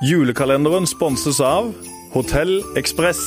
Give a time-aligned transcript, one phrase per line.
[0.00, 1.74] Julekalenderen sponses av
[2.14, 3.18] Hotell Ekspress.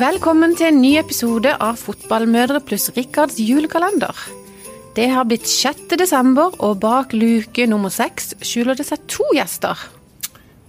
[0.00, 4.16] Velkommen til en ny episode av Fotballmødre pluss Rikards julekalender.
[4.96, 5.98] Det har blitt 6.
[6.00, 9.84] desember, og bak luke nummer 6 skjuler det seg to gjester.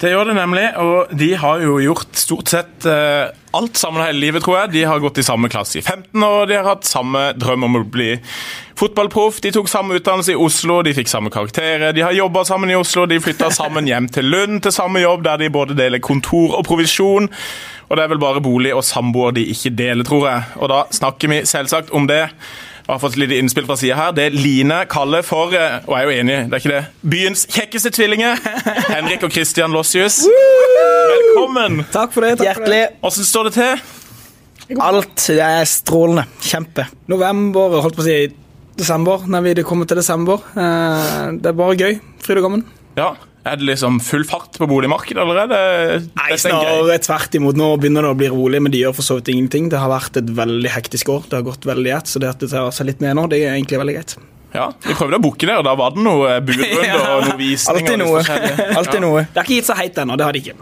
[0.05, 4.21] Det gjør det nemlig, og de har jo gjort stort sett uh, alt sammen hele
[4.21, 4.73] livet, tror jeg.
[4.75, 7.79] De har gått i samme klasse i 15 år, de har hatt samme drøm om
[7.79, 8.11] å bli
[8.77, 9.39] fotballproff.
[9.41, 11.89] De tok samme utdannelse i Oslo, de fikk samme karakterer.
[11.97, 15.25] De har jobba sammen i Oslo, de flytta sammen hjem til Lund til samme jobb,
[15.25, 17.32] der de både deler kontor og provisjon.
[17.89, 20.46] Og det er vel bare bolig og samboer de ikke deler, tror jeg.
[20.61, 22.27] Og da snakker vi selvsagt om det.
[22.86, 24.12] Jeg har fått litt innspill fra sida her.
[24.14, 27.46] Det Line kaller for, eh, og jeg er jo enig, det er ikke det, byens
[27.50, 28.38] kjekkeste tvillinger.
[28.94, 30.20] Henrik og Christian Lossius.
[30.30, 31.80] Velkommen!
[31.89, 32.36] Takk for det.
[32.38, 32.84] takk Hjertelig.
[33.09, 34.78] Åssen står det til?
[34.86, 36.28] Alt det er strålende.
[36.45, 36.86] Kjempe.
[37.09, 38.20] November, holdt på å si
[38.78, 40.45] desember, når vi kommer til desember.
[40.53, 41.97] Eh, Det er bare gøy.
[42.22, 42.66] Fryd og gammen.
[43.02, 45.58] Ja, Er det liksom full fart på boligmarkedet allerede?
[46.17, 47.57] Nei, er snarere tvert imot.
[47.59, 49.67] Nå begynner det å bli rolig, men de gjør for så vidt ingenting.
[49.69, 51.27] Det har vært et veldig hektisk år.
[51.29, 53.27] Det har gått veldig i ett, så det at det tar seg litt ned nå,
[53.29, 54.15] det er egentlig veldig greit.
[54.55, 57.75] Ja, Vi prøvde å booke det, og da var det noe budrunde og noe visning.
[57.85, 58.21] Alltid noe.
[58.79, 59.03] Alltid Ja.
[59.03, 59.25] noe.
[59.27, 60.15] Det har ikke gitt seg heit ennå.
[60.17, 60.55] Det har de ikke.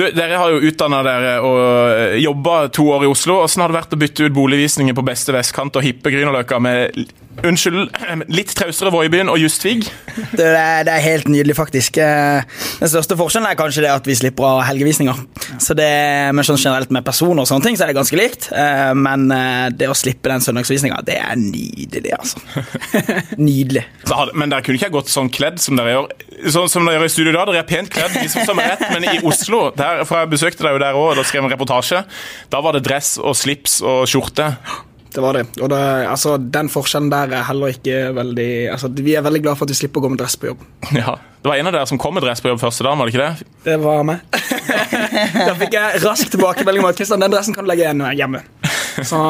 [0.00, 3.40] Du, dere har jo utdanna dere og jobba to år i Oslo.
[3.44, 7.00] Åssen har det vært å bytte ut boligvisninger på beste vestkant og hippe Grünerløkka med
[7.46, 7.88] unnskyld,
[8.34, 9.86] litt trausere Voibyen og Justvig?
[10.36, 11.96] Det er, det er helt nydelig, faktisk.
[12.02, 12.42] Eh,
[12.80, 15.22] Den største forskjellen er kanskje det at vi slipper å ha helgevisninger.
[15.62, 15.88] Så det,
[16.36, 18.50] men sånn generelt med personer og sånne ting, så er det ganske likt.
[18.52, 22.42] Eh, Men eh, det å slippe den søndagsvisninga, det er nydelig, altså.
[23.40, 23.86] Nydelig.
[24.34, 26.10] Men dere kunne ikke ha gått sånn kledd som dere gjør
[26.50, 27.42] Sånn som dere gjør i studio da.
[27.50, 30.72] Dere er pent kledd, misforstå meg rett, men i Oslo, der, for jeg besøkte deg
[30.72, 32.00] jo der òg og skrev en reportasje,
[32.52, 34.46] da var det dress og slips og skjorte.
[35.10, 35.44] Det var det.
[35.58, 39.58] Og det, altså, den forskjellen der er heller ikke veldig altså, Vi er veldig glad
[39.58, 40.62] for at vi slipper å gå med dress på jobb.
[41.00, 41.16] Ja.
[41.40, 43.14] Det var en av dere som kom med dress på jobb første dagen, var det
[43.14, 43.48] ikke det?
[43.64, 44.20] Det var meg.
[45.48, 48.42] da fikk jeg raskt tilbakemelding om at Kristian, den dressen kan du legge igjen hjemme.
[49.08, 49.20] Så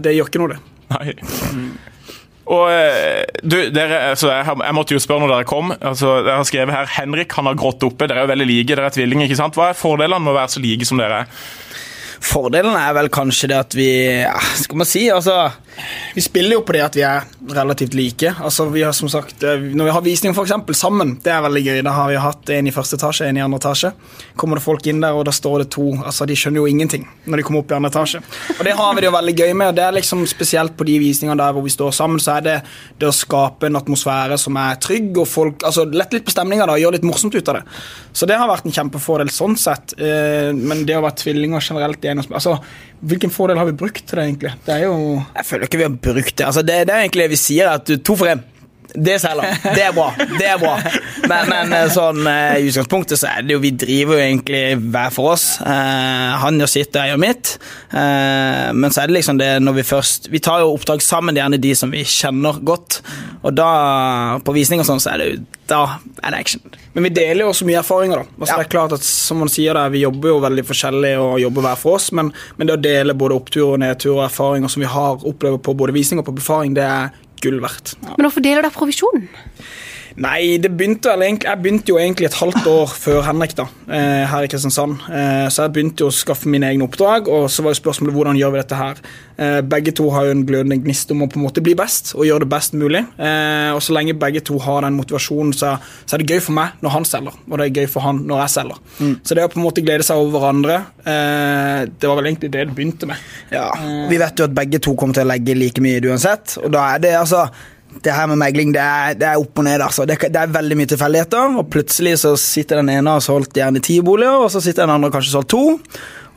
[0.00, 0.60] det gjør ikke noe, det.
[0.96, 1.12] Nei.
[2.50, 5.74] Og eh, du, dere, altså, jeg måtte jo spørre når dere kom.
[5.76, 8.08] Altså, dere har skrevet her Henrik han har grått oppe.
[8.08, 9.28] Dere er jo veldig like, dere er tvillinger.
[9.28, 9.58] ikke sant?
[9.58, 11.44] Hva er fordelene med å være så like som dere er?
[12.30, 13.90] Fordelen er vel kanskje det at vi
[14.22, 15.48] ja, Skal man si, altså
[16.14, 18.32] Vi spiller jo på det at vi er relativt like.
[18.42, 21.42] Altså vi har som sagt, eh, Når vi har visning for eksempel, sammen, det er
[21.42, 21.82] veldig gøy.
[21.86, 23.92] Da har vi hatt en i første etasje, en i andre etasje.
[24.36, 27.06] Kommer det folk inn der, og da står det to altså De skjønner jo ingenting
[27.26, 28.22] når de kommer opp i andre etasje.
[28.58, 29.68] Og Det har vi det jo veldig gøy med.
[29.68, 32.40] og det er liksom Spesielt på de visningene der hvor vi står sammen, så er
[32.40, 32.62] det
[32.98, 36.68] det å skape en atmosfære som er trygg, og folk, altså lette litt på stemninga
[36.68, 37.64] og gjøre litt morsomt ut av det.
[38.12, 39.94] Så det har vært en kjempefordel sånn sett.
[39.98, 42.58] Eh, Men det å være tvillinger generelt i en altså,
[43.00, 44.52] Hvilken fordel har vi brukt til det, egentlig?
[44.66, 44.96] Det er jo
[45.36, 46.46] Jeg føler ikke vi har brukt det.
[46.46, 48.42] Altså, det, det er egentlig det vi sier, at to for én.
[48.94, 49.56] Det selger.
[49.74, 50.08] Det er bra.
[50.38, 50.74] Det er bra.
[51.30, 54.62] Men, men eh, sånn, eh, i utgangspunktet så er det jo Vi driver jo egentlig
[54.90, 55.44] hver for oss.
[55.60, 57.52] Eh, han gjør sitt, og jeg gjør mitt.
[57.92, 61.36] Eh, men så er det liksom det når vi først Vi tar jo oppdrag sammen,
[61.38, 63.00] gjerne de som vi kjenner godt.
[63.42, 63.70] Og da,
[64.44, 65.38] på visning og sånn, så er det jo
[65.70, 65.80] Da
[66.26, 66.60] er det action.
[66.96, 68.24] Men vi deler jo også mye erfaringer.
[68.24, 68.26] da.
[68.40, 68.58] Altså, Ja.
[68.58, 71.62] det er klart at som man sier det, Vi jobber jo veldig forskjellig og jobber
[71.68, 74.82] hver for oss, men, men det å dele både opptur og nedtur og erfaringer som
[74.82, 77.10] vi har opplevd på både visning og på befaring, det er
[77.44, 77.94] gull verdt.
[78.06, 79.28] Men hvorfor deler dere provisjonen?
[80.18, 83.66] Nei, det begynte vel egentlig, Jeg begynte jo egentlig et halvt år før Henrik da,
[83.88, 84.98] eh, her i Kristiansand.
[85.08, 88.16] Eh, så jeg begynte jo å skaffe mine egne oppdrag, og så var jo spørsmålet
[88.16, 88.96] hvordan gjør vi dette her.
[89.38, 92.14] Eh, begge to har jo en glødende gnist om å på en måte bli best
[92.16, 93.04] og gjøre det best mulig.
[93.70, 96.82] Og så lenge begge to har den motivasjonen, så, så er det gøy for meg
[96.82, 98.78] når han selger, og det er gøy for han når jeg selger.
[99.24, 102.66] Så det å på en måte glede seg over hverandre, det var vel egentlig det
[102.68, 103.16] det begynte med.
[103.52, 103.70] Ja,
[104.10, 106.58] Vi vet jo at begge to kommer til å legge like mye uansett.
[106.60, 107.46] Og da er det altså
[108.04, 109.82] det her med megling det er, det er opp og ned.
[109.82, 110.06] altså.
[110.08, 111.58] Det, det er veldig mye tilfeldigheter.
[111.60, 114.86] og Plutselig så sitter den ene og har solgt gjerne ti boliger, og så sitter
[114.86, 115.64] den andre og kanskje solgt to.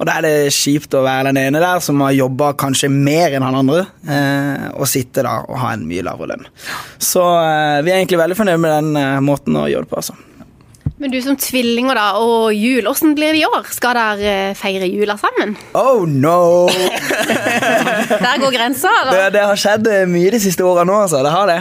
[0.01, 3.35] Og da er det kjipt å være den ene der som har jobba kanskje mer
[3.37, 6.49] enn han andre, eh, og sitte da og ha en mye lavere lønn.
[6.97, 10.01] Så eh, vi er egentlig veldig fornøyd med den eh, måten å gjøre det på.
[10.01, 10.17] altså.
[11.03, 13.65] Men du som tvillinger da, og jul, hvordan blir det i år?
[13.75, 15.51] Skal dere eh, feire jula sammen?
[15.75, 16.69] Oh no!
[18.23, 18.87] Der går grensa.
[19.09, 19.25] Det, da.
[19.35, 21.19] det har skjedd eh, mye de siste åra nå, altså.
[21.25, 21.57] Det har det.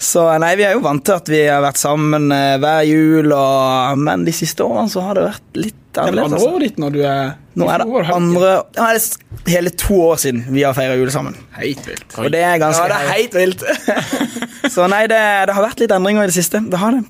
[0.00, 3.28] Så nei, vi er jo vant til at vi har vært sammen eh, hver jul,
[3.36, 6.24] og, men de siste årene så har det vært litt Det er vel annerledes.
[6.24, 6.56] andre Altså.
[6.56, 7.30] året ditt når du er
[7.60, 11.12] Nå er det andre ja, det er hele to år siden vi har feira jul
[11.12, 11.36] sammen.
[11.60, 12.16] Heit vilt.
[12.16, 13.68] Og det er ganske Ja, det er heit vilt.
[14.74, 16.64] Så nei, det, det har vært litt endringer i det siste.
[16.64, 17.04] Det har det.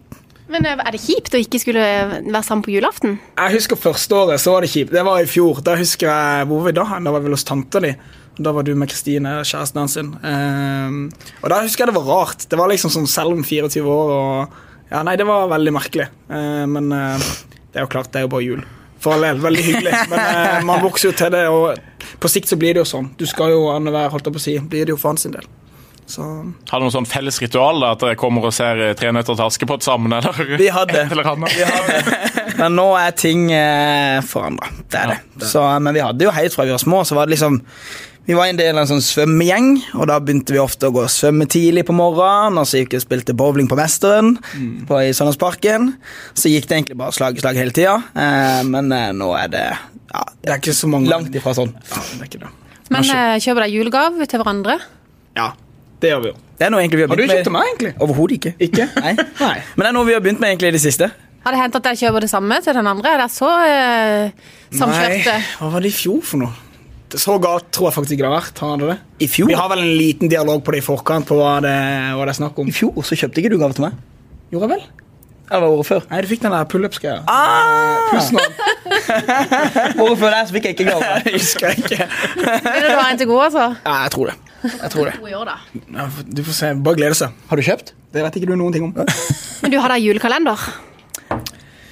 [0.51, 1.83] Men eh, er det kjipt å ikke skulle
[2.21, 3.19] være sammen på julaften?
[3.39, 4.95] Jeg husker første året, så var det kjipt.
[4.95, 5.63] Det var i fjor.
[5.67, 6.87] Da husker jeg, Hvor var vi da?
[7.07, 7.93] Da var vi hos tanta di.
[8.41, 9.95] Da var du med Kristine, kjæresten hans.
[9.99, 10.11] sin.
[10.25, 11.01] Ehm,
[11.43, 12.49] og da husker jeg det var rart.
[12.49, 14.59] Det var liksom sånn Selv om 24 år og
[14.91, 16.09] Ja, nei, det var veldig merkelig.
[16.31, 17.27] Eh, men eh,
[17.71, 18.65] det er jo klart, det er jo bare jul.
[19.01, 19.93] For all del, veldig hyggelig.
[20.11, 23.13] Men eh, man vokser jo til det, og på sikt så blir det jo sånn.
[23.17, 25.47] Du skal jo annenhver, holdt jeg på å si, blir det jo for hans del.
[26.11, 26.27] Så
[26.71, 27.81] Har du noe sånn felles ritual?
[27.83, 30.13] da, At dere kommer og ser eh, Tre nøtter til Askepott sammen?
[30.19, 30.57] eller?
[30.59, 31.07] Vi hadde.
[31.13, 31.33] Eller?
[31.47, 32.21] Vi hadde.
[32.61, 34.69] Men nå er ting eh, forandra.
[34.91, 35.19] Det er det.
[35.49, 37.61] Så, men vi hadde jo helt fra vi var små, så var det liksom
[38.27, 41.07] Vi var en del av en sånn svømmegjeng, og da begynte vi ofte å gå
[41.07, 42.59] og svømme tidlig på morgenen.
[42.61, 44.35] Og så gikk vi og spilte bowling på Mesteren
[44.87, 45.95] på, i Sandnesparken.
[46.37, 47.97] Så gikk det egentlig bare slag i slag hele tida.
[48.13, 51.73] Eh, men eh, nå er det ja, det er ikke så mange langt ifra sånn.
[51.89, 52.53] Ja, det er ikke det.
[52.91, 54.79] Men eh, kjøper dere julegave til hverandre?
[55.39, 55.53] Ja,
[56.01, 56.37] det gjør vi jo.
[56.61, 57.93] Det er noe egentlig vi har Har du begynt kjøpt til meg, egentlig?
[58.05, 58.53] Overhodet ikke.
[58.67, 58.87] Ikke?
[59.05, 59.13] Nei.
[59.41, 59.57] Nei.
[59.77, 61.11] Men det er noe vi har begynt med egentlig i det siste.
[61.45, 63.15] Har det hendt at dere kjøper det samme til den andre?
[63.15, 65.37] Er dere så eh, samkjørte?
[65.39, 66.53] Nei, hva var det i fjor for noe?
[67.11, 68.61] Det Så galt tror jeg faktisk ikke det har vært.
[68.63, 68.99] Har det det?
[69.25, 71.73] I fjor, Vi har vel en liten dialog på det i forkant på hva det,
[72.15, 72.69] hva det er snakk om.
[72.71, 73.97] I fjor så kjøpte ikke du gave til meg.
[74.53, 74.85] Gjorde jeg vel?
[75.51, 76.05] Eller året før.
[76.13, 77.25] Nei, du fikk den der pullups-greia.
[77.27, 78.13] Ah!
[80.05, 81.09] Året før der så fikk jeg ikke gave.
[81.25, 82.07] Jeg husker jeg ikke.
[82.37, 83.65] Vil du ha en til gode, altså?
[83.83, 84.37] Ja, jeg tror det.
[84.63, 85.17] Jeg tror det.
[86.29, 86.71] Du får se.
[86.85, 87.35] Bare glede seg.
[87.49, 87.95] Har du kjøpt?
[88.13, 88.95] Det vet ikke du noen ting om.
[89.63, 90.69] Men du har da julekalender?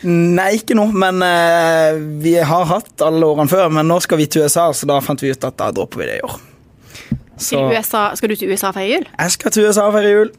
[0.08, 3.64] Nei, ikke nå, men uh, vi har hatt alle årene før.
[3.74, 6.06] Men nå skal vi til USA, så da fant vi ut at da dropper vi
[6.06, 6.36] det i år.
[7.38, 9.06] Så Til USA, skal du til USA for jul?
[9.06, 10.30] jeg skal til USA for jul.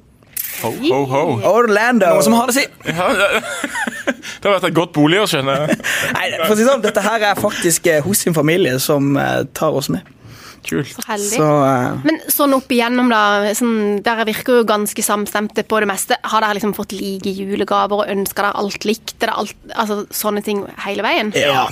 [0.60, 1.22] Ho, ho, ho.
[1.48, 2.08] Orlando.
[2.08, 2.66] Noen som har det, si.
[2.88, 3.42] Ja, ja.
[4.40, 5.78] Det har vært et godt boligår, skjønner jeg.
[6.16, 9.42] Nei, for å si sånn, dette her er faktisk eh, hos sin familie som eh,
[9.56, 10.08] tar oss med.
[10.66, 10.92] Kult.
[10.92, 11.38] Så heldig.
[11.40, 12.02] Så uh...
[12.06, 13.52] Men sånn opp igjennom, da.
[13.58, 16.18] Sånn, dere virker jo ganske samstemte på det meste.
[16.32, 19.16] Har dere liksom fått like julegaver og ønsker dere alt likt?
[19.20, 21.32] Er det alt, altså, sånne ting hele veien?
[21.38, 21.68] Ja.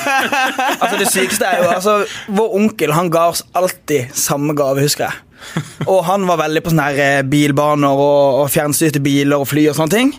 [0.82, 1.92] altså Det sykeste er jo altså,
[2.34, 5.26] Vår onkel han ga oss alltid samme gave, husker jeg.
[5.88, 9.70] Og han var veldig på sånne her eh, bilbaner og, og fjernstyrte biler og fly
[9.70, 10.14] og sånne ting.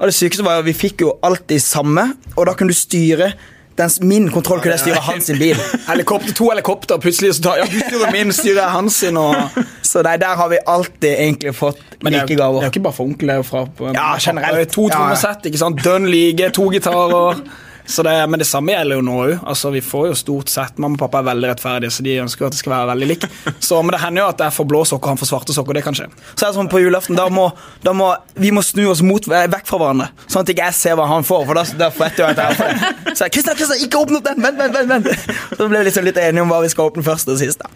[0.00, 3.30] Og det sykeste var jo vi fikk jo alltid samme, og da kunne du styre
[3.76, 5.58] den, Min kontroll kunne styre hans bil.
[5.88, 9.16] Helikopter, to helikopter, plutselig så tar ja, du styrer min, styrer jeg hans sin.
[9.18, 9.34] Og...
[9.82, 12.26] Så nei, der har vi alltid egentlig fått like jo-
[12.60, 14.72] det er jo ikke bare for onkel, det er jo fra på- Ja, generelt.
[14.76, 15.34] To Ja, ja.
[15.44, 15.82] ikke sant?
[15.84, 17.42] dønn like, to gitarer.
[17.86, 19.32] Så det, men det samme gjelder jo nå òg.
[19.44, 22.46] Altså, vi får jo stort sett Mamma og pappa er veldig rettferdige, så de ønsker
[22.46, 23.26] at det skal være veldig likt.
[23.66, 25.76] Så, men det hender jo at jeg får blå sokker og han får svarte sokker.
[25.76, 26.08] Det kan skje.
[26.32, 27.50] Så er det sånn på julaften, da må,
[27.84, 28.10] da må
[28.40, 31.06] Vi må snu oss mot, eh, vekk fra hverandre, sånn at ikke jeg ser hva
[31.10, 31.46] han får.
[31.48, 32.92] For da, da vet jeg at jeg får det.
[33.14, 34.42] Så jeg, Kristian, Kristian, ikke åpne opp den!
[34.44, 35.08] Vent, vent, vent!
[35.08, 35.40] vent.
[35.54, 37.62] Så ble vi liksom litt enige om hva vi skal åpne først og sist.
[37.62, 37.70] da.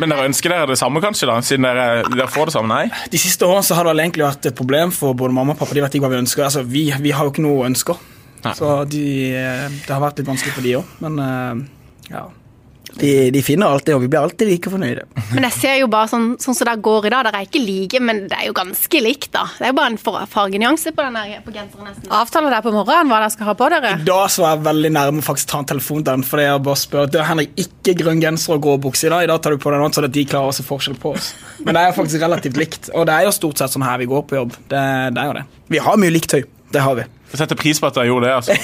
[0.00, 1.28] Men dere ønsker dere det samme, kanskje?
[1.28, 2.70] da, Siden dere, dere får det samme?
[2.70, 3.10] Nei?
[3.12, 5.76] De siste årene så har det egentlig vært et problem for både mamma og pappa.
[5.76, 6.46] De vet ikke hva vi ønsker.
[6.46, 8.00] Altså, vi, vi har jo ikke noe ønsker.
[8.44, 8.56] Nei.
[8.56, 9.06] Så de,
[9.36, 10.94] eh, det har vært litt vanskelig for de òg.
[11.04, 11.64] Men eh,
[12.14, 12.28] ja.
[12.98, 15.04] De, de finner alltid, og vi blir alltid like fornøyde.
[15.34, 17.28] Men jeg ser jo bare sånn sånn som det går i dag.
[17.28, 19.44] Dere er ikke like, men det er jo ganske likt, da.
[19.58, 22.08] Det er jo bare en fargenyanse på, denne, på genseren nesten.
[22.16, 23.92] Avtaler dere på morgenen hva dere skal ha på dere?
[24.00, 26.26] I dag så var jeg veldig nærme å faktisk ta en telefon til den.
[26.26, 29.26] Fordi jeg bare spør Det er Henrik, ikke grønn genser og grå bukse i dag.
[29.26, 31.14] I dag tar du på deg noe sånn at de klarer å se forskjell på
[31.14, 31.30] oss.
[31.64, 32.90] Men det er jo faktisk relativt likt.
[32.96, 34.58] Og det er jo stort sett sånn her vi går på jobb.
[34.66, 34.82] Det,
[35.14, 35.46] det er jo det.
[35.70, 36.42] Vi har mye likt tøy.
[36.74, 37.06] Det har vi.
[37.30, 38.32] Jeg setter pris på at dere gjorde det.
[38.34, 38.54] altså.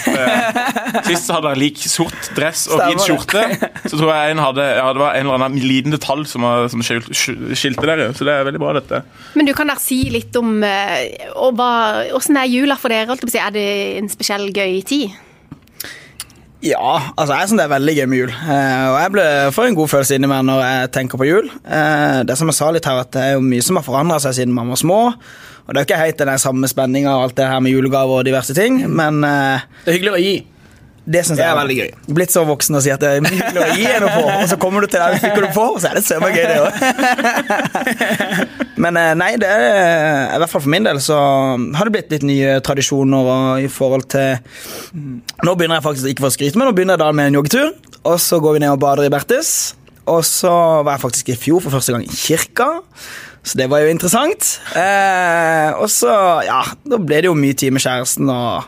[1.09, 3.43] Sist hadde dere lik sort dress og hvit skjorte.
[3.87, 6.67] Så tror jeg en hadde, ja, det var en eller annen liten detalj som, var-
[6.73, 8.09] som skil- skil- skilte dere.
[8.19, 9.03] Så det er veldig bra, dette.
[9.39, 11.71] Men du kan der si litt om eh, og hva,
[12.11, 13.15] Hvordan er jula for dere?
[13.39, 13.69] Er det
[14.03, 15.15] en spesiell gøy tid?
[16.67, 18.31] Ja, altså jeg synes det er veldig gøy med jul.
[18.32, 21.51] Eh, og jeg ble, får en god følelse inni meg når jeg tenker på jul.
[21.63, 24.17] Eh, det som jeg sa litt her, at det er jo mye som har forandra
[24.25, 24.99] seg siden man var små.
[25.67, 28.20] Og det er jo ikke helt den samme spenninga og alt det her med julegaver
[28.20, 30.35] og diverse ting, men eh, Det er hyggelig å gi.
[31.06, 31.91] det syns jeg er veldig gøy.
[32.19, 34.23] Blitt så voksen og si at det er mye hyggelig å gi enn å få,
[34.41, 36.35] og så kommer du til der og fikk du på, og så er det sømmer
[36.35, 36.73] gøy, det òg.
[38.82, 41.17] Men eh, nei, det er i hvert fall for min del så
[41.79, 44.37] har det blitt litt nye tradisjoner og i forhold til
[45.46, 47.39] Nå begynner jeg faktisk ikke for å skryte, men nå begynner jeg da med en
[47.41, 47.70] joggetur,
[48.06, 49.51] og så går vi ned og bader i Bertis.
[50.06, 50.51] Og så
[50.87, 52.69] var jeg faktisk i fjor for første gang i kirka.
[53.46, 54.48] Så det var jo interessant.
[54.74, 56.10] Eh, og så,
[56.46, 58.67] ja, da ble det jo mye tid med kjæresten og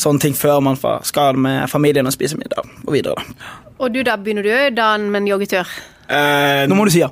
[0.00, 3.20] sånne ting før man skal med familien og spise middag og videre.
[3.20, 3.50] da.
[3.84, 5.68] Og du, da begynner du dagen med en joggetur?
[6.08, 7.10] Eh, Nå må du si ja.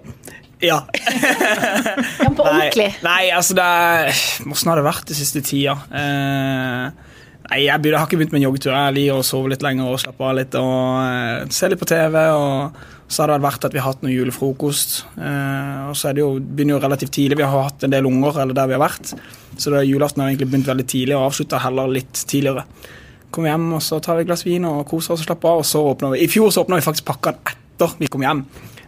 [0.65, 0.81] ja.
[2.23, 2.89] Ja, på ordentlig?
[3.03, 5.77] Nei, nei, altså det er Hvordan har det vært de siste tida?
[5.93, 7.12] Eh,
[7.53, 8.73] nei, jeg, har ikke begynt med en joggetur.
[8.73, 10.73] Jeg liker å sove litt lenger og slappe av litt og
[11.05, 12.19] uh, se litt på TV.
[12.33, 12.83] og
[13.13, 15.03] så har det vært at vi har hatt noe julefrokost.
[15.19, 17.39] Uh, og så er det jo, begynner jo relativt tidlig.
[17.43, 19.13] Vi har hatt en del unger eller der vi har vært.
[19.61, 22.65] Så er julaften har egentlig begynt veldig tidlig og avslutta heller litt tidligere.
[23.33, 25.61] Kommer hjem og så tar vi et glass vin og koser oss og slapper av.
[25.61, 26.23] Og så åpner vi.
[26.25, 28.45] I fjor så åpna vi faktisk pakkene etter vi kom hjem,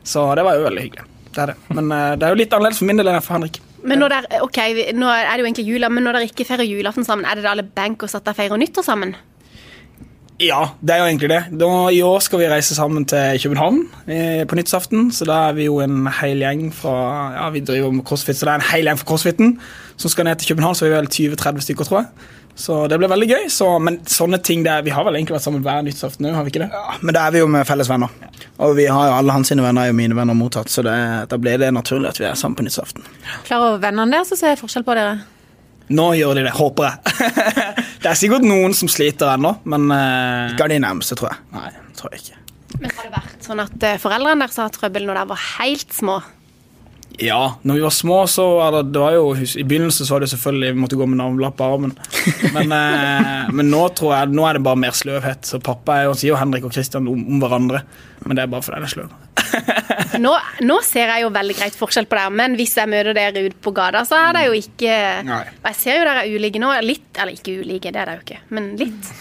[0.07, 1.07] så det var jo veldig hyggelig.
[1.35, 1.61] Det er det.
[1.75, 3.61] Men uh, det er jo litt annerledes for min del enn for Henrik.
[3.85, 4.59] Men når der, ok,
[4.97, 7.45] nå er det jo egentlig jula, men når dere ikke feirer julaften sammen, er det
[7.45, 9.15] da alle bankers at dere feirer nyttår sammen?
[10.43, 11.43] Ja, det er jo egentlig det.
[11.61, 15.13] Da, I år skal vi reise sammen til København eh, på nyttårsaften.
[15.15, 16.95] Så da er vi jo en hel gjeng fra
[17.37, 19.53] Ja, vi driver med crossfit, så det er en hel gjeng fra crossfiten
[19.97, 20.75] som skal ned til København.
[20.75, 22.09] Så er vi vel 20-30 stykker, tror jeg.
[22.55, 23.47] Så det ble veldig gøy.
[23.51, 26.47] Så, men sånne ting der, Vi har vel egentlig vært sammen hver nyttårsaften òg, har
[26.47, 26.71] vi ikke det?
[26.73, 28.13] Ja, men da er vi jo med felles venner.
[28.63, 30.95] Og vi har jo alle hans sine venner er jo mine venner mottatt, så det,
[31.31, 33.07] da blir det naturlig at vi er sammen på nyttårsaften.
[33.49, 35.17] Klarer vennene deres å se forskjell på dere?
[35.95, 37.35] Nå gjør de det, håper jeg.
[38.05, 40.55] det er sikkert noen som sliter ennå, men uh...
[40.55, 41.43] Ikke av de nærmeste, tror jeg.
[41.53, 41.69] Nei,
[41.99, 42.41] tror jeg ikke.
[42.79, 45.43] Men har det vært sånn at eh, foreldrene deres har hatt trøbbel når dere var
[45.59, 46.17] helt små?
[47.23, 50.25] Ja, når vi var små, så var det, det var jo, I begynnelsen så var
[50.25, 51.93] det selvfølgelig vi måtte gå med navnelapp på armen.
[52.57, 55.47] Men, eh, men nå tror jeg nå er det bare mer sløvhet.
[55.47, 57.85] Så pappa er jo, sier jo Henrik og Kristian om, om hverandre,
[58.27, 59.15] men det er bare fordi han er sløv.
[60.25, 60.31] Nå,
[60.67, 63.59] nå ser jeg jo veldig greit forskjell på dere, men hvis jeg møter dere ute
[63.63, 65.41] på gata, så er det jo ikke Nei.
[65.69, 66.71] Jeg ser jo dere er ulike nå.
[66.87, 69.11] Litt, eller ikke ulike, det er dere jo ikke, men litt.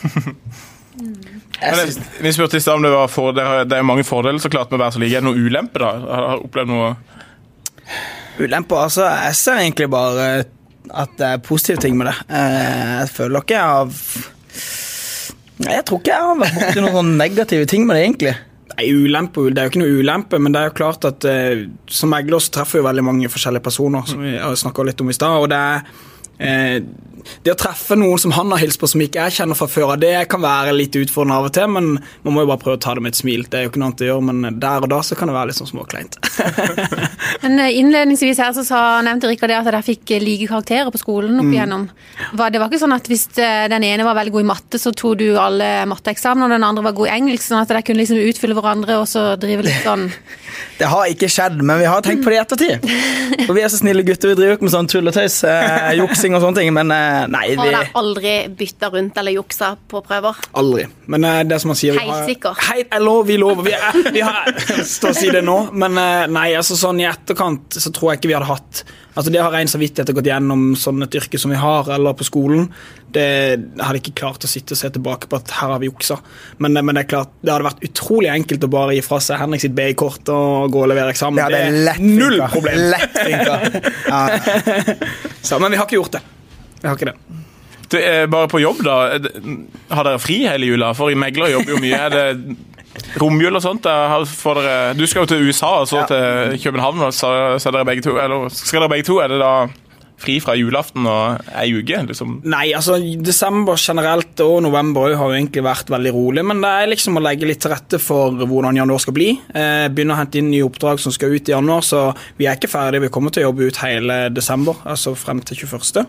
[0.94, 1.90] Men
[2.22, 4.70] Vi spurte i stad om det var for, det er- det mange fordeler så klart
[4.72, 5.16] med å være så like.
[5.18, 5.90] Er det noe ulempe, da?
[5.98, 6.92] Har du opplevd noe
[8.40, 9.06] Ulemper, altså.
[9.28, 10.28] Jeg ser egentlig bare
[10.94, 12.16] at det er positive ting med det.
[12.30, 13.92] Eh, Jeg føler ikke jeg
[15.64, 18.34] Jeg tror ikke jeg har vært borti noen negative ting med det, egentlig.
[18.74, 21.68] Nei, ulempe, Det er jo ikke noe ulempe, men det er jo klart at eh,
[21.88, 25.14] som megler så treffer vi veldig mange forskjellige personer, som vi snakka litt om i
[25.14, 25.38] stad.
[25.44, 25.84] Og det er
[26.40, 26.80] eh,
[27.44, 29.96] det å treffe noen som han har hilst på som ikke jeg kjenner fra før
[30.00, 31.90] det kan være litt utfordrende av og til, men
[32.24, 33.46] man må jo bare prøve å ta det med et smil.
[33.50, 35.38] Det er jo ikke noe annet å gjøre, men der og da så kan det
[35.38, 36.20] være litt sånn småkleint.
[37.44, 41.02] Men eh, innledningsvis her så sa, nevnte Rikard at dere fikk eh, like karakterer på
[41.02, 41.86] skolen opp igjennom.
[42.40, 44.82] Var, det var ikke sånn at hvis eh, den ene var veldig god i matte,
[44.82, 47.84] så tok du alle matteeksamen, og den andre var god i engelsk, sånn at dere
[47.86, 50.10] kunne liksom utfylle hverandre og så drive litt sånn
[50.80, 52.88] Det har ikke skjedd, men vi har tenkt på det i ettertid.
[53.48, 55.40] For vi er så snille gutter, vi driver ikke med sånn tull og tøys.
[55.48, 59.74] Eh, juksing og sånne ting, men eh, nei, Har dere aldri bytta rundt eller juksa
[59.92, 60.40] på prøver?
[60.60, 60.88] Aldri.
[61.14, 62.60] Men eh, det som han sier Helt har- sikker?
[62.70, 63.64] Hei, jeg lover, vi lover.
[63.70, 64.52] Vi, er, vi har
[64.96, 65.58] Stå og si det nå.
[65.74, 69.30] Men eh, nei, altså sånn i etterkant så tror jeg ikke vi hadde hatt Altså
[69.30, 72.26] Det har ren samvittighet å gått gjennom sånn et yrke som vi har, eller på
[72.26, 72.64] skolen.
[73.14, 73.26] Det
[73.78, 76.18] hadde ikke klart å sitte og se tilbake på at her har vi juksa.
[76.58, 79.38] Men, men det er klart, det hadde vært utrolig enkelt å bare gi fra seg
[79.38, 81.38] Henrik sitt BI-kort og gå og levere eksamen.
[81.38, 82.82] Det er, Det lett er null problem.
[82.90, 83.22] Lett.
[84.10, 84.24] Ja.
[85.46, 86.24] Så, men vi har ikke gjort det.
[86.84, 87.16] Vi har ikke det.
[87.94, 88.98] du, eh, Bare på jobb, da.
[89.16, 89.28] Er
[89.94, 90.92] Har dere fri hele jula?
[90.98, 91.96] For i megler jobber jo mye.
[91.96, 92.58] Er det
[93.22, 93.88] romjul og sånt?
[94.30, 96.06] Får dere, du skal jo til USA og så Ja.
[96.12, 97.00] til København.
[97.08, 99.18] og Så, så er dere begge to, eller skal dere begge to?
[99.24, 99.68] Er det da
[100.24, 102.02] fri fra julaften og ei uke?
[102.10, 102.40] Liksom?
[102.50, 106.92] Nei, altså desember generelt og november har jo egentlig vært veldig rolig, men det er
[106.94, 109.30] liksom å legge litt til rette for hvordan januar skal bli.
[109.54, 112.06] Eh, begynne å hente inn nye oppdrag som skal ut i januar, så
[112.40, 113.06] vi er ikke ferdige.
[113.08, 116.06] Vi kommer til å jobbe ut hele desember, altså frem til 21.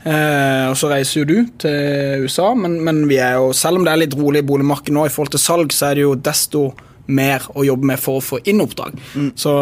[0.00, 3.86] Eh, og så reiser jo du til USA, men, men vi er jo, selv om
[3.86, 6.14] det er litt rolig i boligmarkedet nå i forhold til salg, så er det jo
[6.16, 6.70] desto
[7.10, 8.96] mer å jobbe med for å få inn oppdrag.
[9.38, 9.52] Så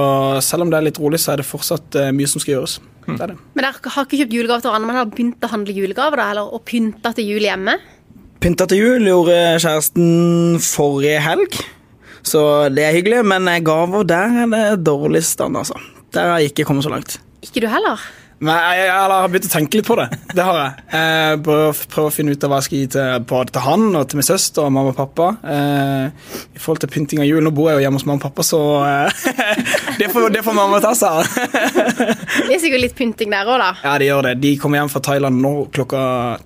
[0.45, 2.79] selv om det er litt rolig, så er det fortsatt eh, mye som skal gjøres.
[3.09, 3.39] Det er det.
[3.57, 6.27] Men dere har ikke kjøpt julegaver til hverandre, men har begynt å handle julegaver, da?
[6.35, 7.79] Eller og pynte til jul hjemme?
[8.43, 11.57] Pynta til jul gjorde kjæresten forrige helg,
[12.23, 13.25] så det er hyggelig.
[13.27, 15.79] Men gaver, der er det dårlig stand, altså.
[16.15, 17.19] Der har jeg ikke kommet så langt.
[17.45, 18.03] Ikke du heller?
[18.39, 20.05] Nei, jeg, jeg, jeg har begynt å tenke litt på det.
[20.31, 20.83] Det har jeg.
[20.95, 24.05] Eh, prøve, å finne ut av hva jeg skal gi til, både til han og
[24.07, 25.27] til min søster og mamma og pappa.
[25.43, 28.27] Eh, I forhold til pynting av jul, Nå bor jeg jo hjemme hos mamma og
[28.29, 29.27] pappa, så eh,
[29.99, 31.35] det, får, det får mamma ta seg av.
[32.47, 33.73] Det er sikkert litt pynting der òg, da.
[33.83, 34.37] Ja, de gjør det.
[34.45, 36.01] De kommer hjem fra Thailand nå klokka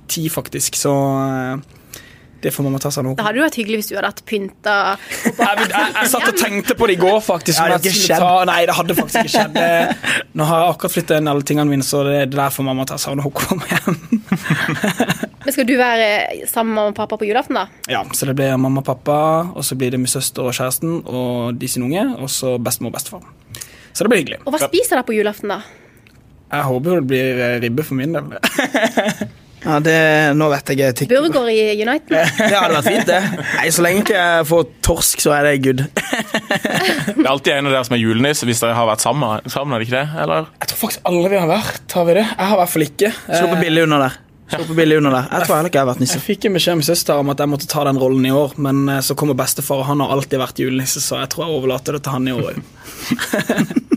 [0.09, 0.97] ti, faktisk, så
[1.29, 1.81] eh,
[2.43, 3.15] det får mamma ta seg av nå.
[3.19, 4.77] Det hadde jo vært hyggelig hvis du hadde hatt pynta
[5.23, 7.61] Jeg, jeg, jeg satt og tenkte på det i går, faktisk.
[7.63, 7.93] Ja, det.
[8.11, 9.55] Ta, nei, det hadde faktisk ikke skjedd.
[9.57, 12.67] Det, nå har jeg akkurat flyttet inn alle tingene mine, så det, det der får
[12.67, 14.01] mamma ta seg av når hun kommer hjem.
[15.45, 16.09] Men skal du være
[16.51, 17.67] sammen med mamma og pappa på julaften, da?
[17.91, 19.19] Ja, så det blir mamma og pappa,
[19.55, 22.93] og så blir det min søster og kjæresten og de sin unge, og så bestemor
[22.93, 23.23] og bestefar.
[23.93, 24.41] Så det blir hyggelig.
[24.47, 25.63] Og hva spiser dere på julaften, da?
[26.53, 28.35] Jeg håper det blir ribbe for min del.
[29.63, 29.97] Ja, det,
[30.39, 31.13] Nå vet jeg tikk.
[31.13, 32.17] Burger i United?
[32.39, 33.21] Det hadde vært fint, det.
[33.59, 35.85] Nei, Så lenge ikke jeg får torsk, så er det good.
[37.13, 39.77] Det er alltid en av dere som er julenisse hvis dere har vært sammen, sammen
[39.77, 40.23] er det ikke det?
[40.25, 40.51] Eller?
[40.63, 42.27] Jeg tror faktisk alle vi har vært, har vi det?
[42.27, 43.11] Jeg har i hvert fall ikke.
[43.29, 44.19] Slå på Eh, billig under der.
[44.53, 45.29] Slå på billig under der.
[45.31, 46.19] Jeg tror heller ikke jeg har vært nisse.
[46.19, 48.57] Jeg fikk en beskjed med søster om at jeg måtte ta den rollen i år,
[48.67, 51.61] men eh, så kommer bestefar, og han har alltid vært julenisse, så jeg tror jeg
[51.61, 52.63] overlater det til han i år òg.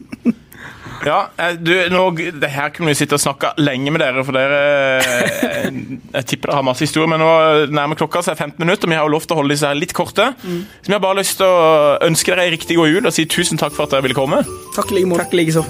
[1.06, 2.04] Ja, eh, du, nå,
[2.42, 4.62] det her kunne vi sitte og snakke lenge med dere, for dere
[5.06, 7.30] Jeg, Jeg tipper dere har masse historier, men nå
[7.74, 8.88] nærmer klokka seg 15 minutter.
[8.90, 10.32] og Vi har jo lov til å holde disse her litt korte.
[10.42, 13.28] Så vi har bare lyst til å ønske dere ei riktig god jul og si
[13.30, 14.42] tusen takk for at dere ville komme.
[14.76, 15.28] Takk i like måte.
[15.28, 15.66] Takk likeså.